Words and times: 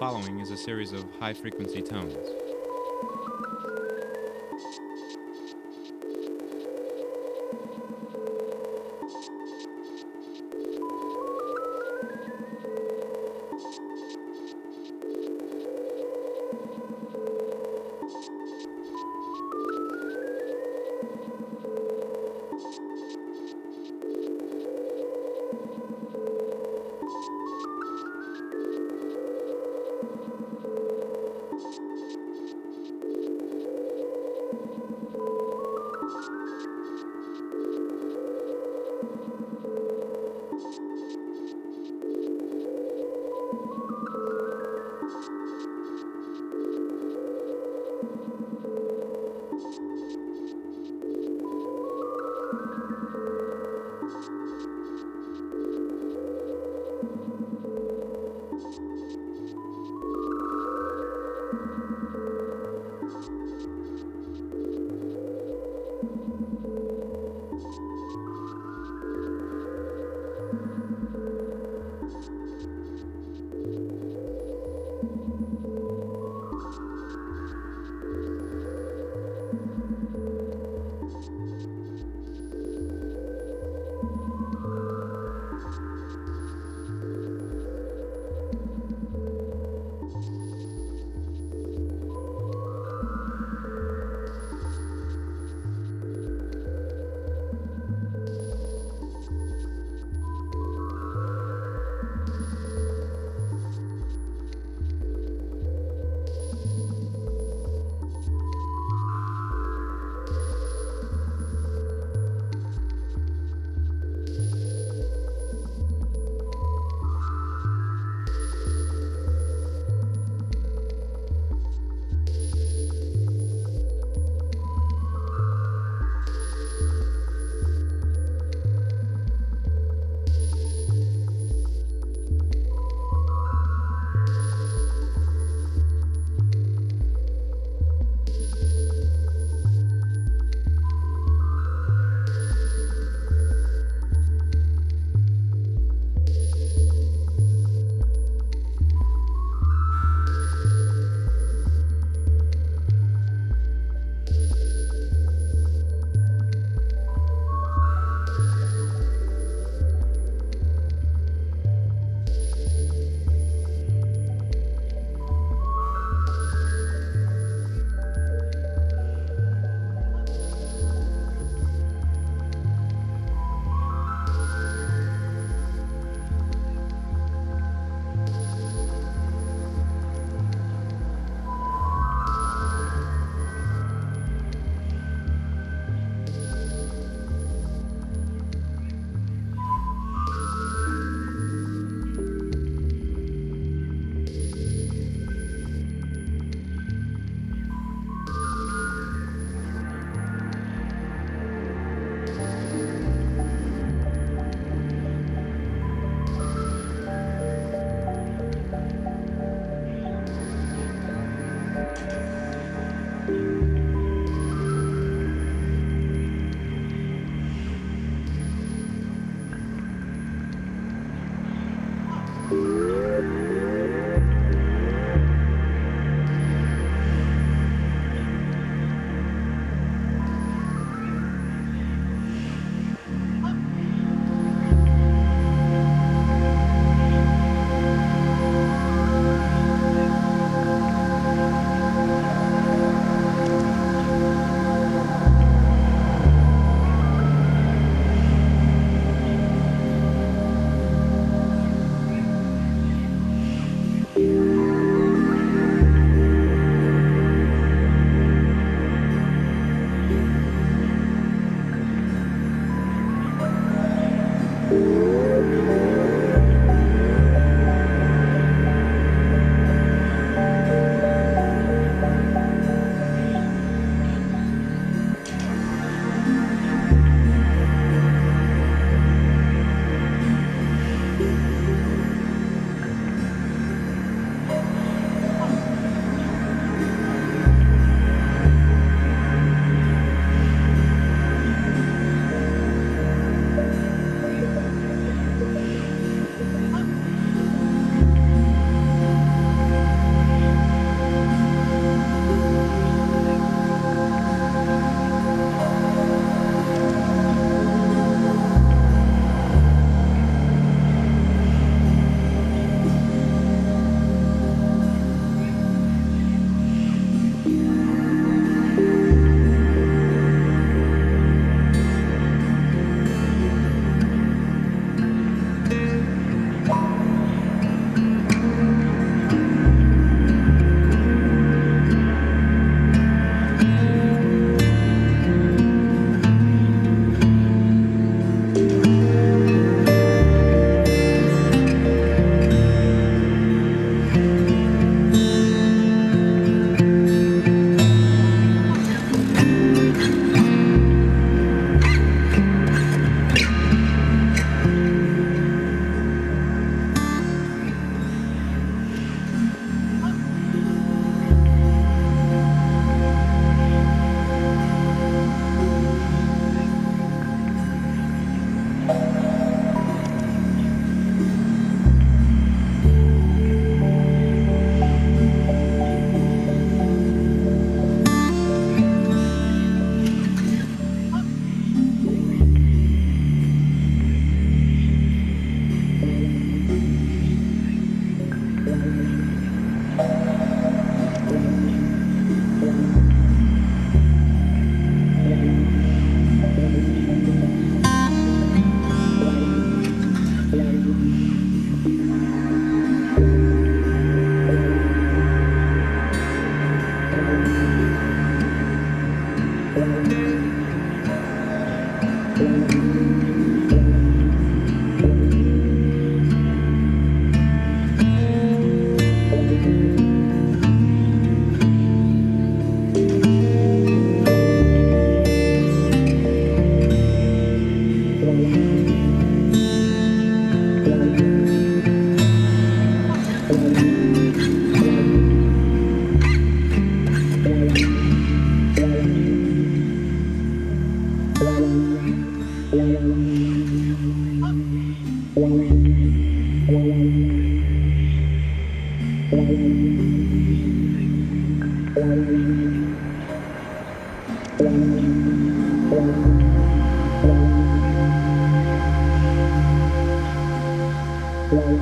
following 0.00 0.40
is 0.40 0.50
a 0.50 0.56
series 0.56 0.92
of 0.94 1.04
high 1.20 1.34
frequency 1.34 1.82
tones. 1.82 2.16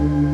you. 0.00 0.27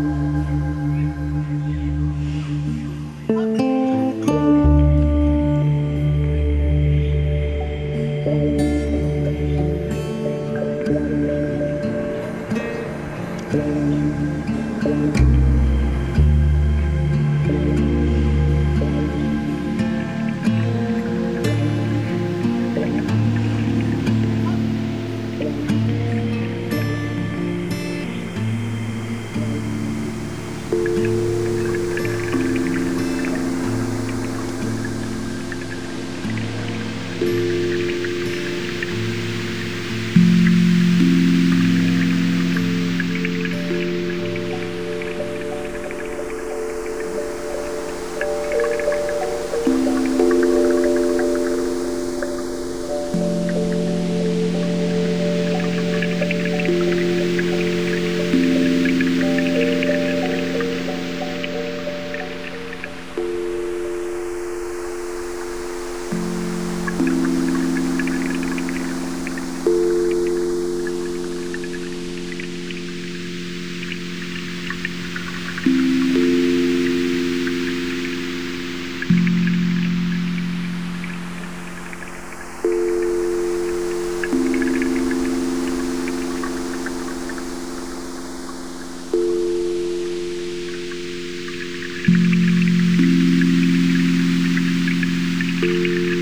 Thank 95.60 95.72
you. 95.72 96.13